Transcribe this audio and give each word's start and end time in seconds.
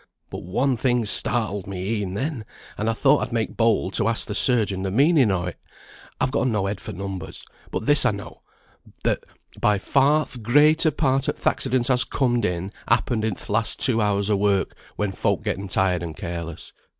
But 0.31 0.41
one 0.41 0.77
thing 0.77 1.05
startled 1.05 1.67
me 1.67 1.99
e'en 2.01 2.15
then, 2.15 2.43
and 2.75 2.89
I 2.89 2.93
thought 2.93 3.19
I'd 3.19 3.31
make 3.31 3.55
bold 3.55 3.93
to 3.93 4.07
ask 4.07 4.25
the 4.25 4.33
surgeon 4.33 4.81
the 4.81 4.89
meaning 4.89 5.29
o't. 5.29 5.53
I've 6.19 6.31
gotten 6.31 6.51
no 6.51 6.65
head 6.65 6.81
for 6.81 6.91
numbers, 6.91 7.45
but 7.69 7.85
this 7.85 8.03
I 8.03 8.09
know, 8.09 8.41
that 9.03 9.23
by 9.59 9.77
far 9.77 10.25
th' 10.25 10.41
greater 10.41 10.89
part 10.89 11.29
o' 11.29 11.33
th' 11.33 11.45
accidents 11.45 11.91
as 11.91 12.03
comed 12.03 12.45
in, 12.45 12.73
happened 12.87 13.23
in 13.23 13.35
th' 13.35 13.47
last 13.51 13.79
two 13.79 14.01
hours 14.01 14.31
o' 14.31 14.37
work, 14.37 14.75
when 14.95 15.11
folk 15.11 15.43
getten 15.43 15.67
tired 15.67 16.01
and 16.01 16.17
careless. 16.17 16.73